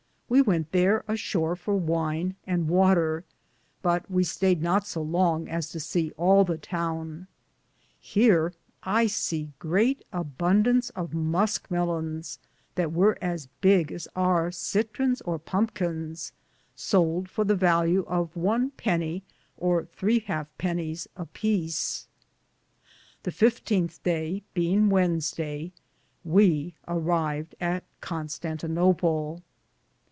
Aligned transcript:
We 0.33 0.41
wente 0.41 0.71
thare 0.71 1.03
a 1.09 1.17
shore 1.17 1.57
for 1.57 1.75
wyne 1.75 2.37
and 2.47 2.69
water, 2.69 3.25
but 3.81 4.09
we 4.09 4.23
stayed 4.23 4.61
not 4.61 4.87
so 4.87 5.01
longe 5.01 5.49
as 5.49 5.69
to 5.71 5.79
se 5.81 6.11
all 6.15 6.45
the 6.45 6.57
towne. 6.57 7.27
Heare 7.99 8.53
I 8.81 9.07
se 9.07 9.49
greate 9.59 10.05
abundance 10.13 10.89
of 10.91 11.11
moske 11.13 11.67
mylyons,^ 11.69 12.37
that 12.75 12.93
weare 12.93 13.21
as 13.21 13.47
big 13.59 13.91
as 13.91 14.07
our 14.15 14.51
sidrums 14.51 15.21
or 15.25 15.37
pumpions,^ 15.37 16.31
sould 16.77 17.27
for 17.29 17.43
the 17.43 17.57
vallue 17.57 18.05
of 18.07 18.33
one 18.33 18.71
penye 18.77 19.23
or 19.57 19.83
3 19.83 20.21
halfe 20.21 20.47
penis 20.57 21.09
a 21.17 21.25
peece. 21.25 22.07
The 23.23 23.31
15th 23.31 24.01
day, 24.03 24.43
beinge 24.55 24.87
Wednesday, 24.87 25.73
we 26.23 26.73
arived 26.87 27.53
at 27.59 27.83
Constan 27.99 28.55
tinople. 28.55 29.41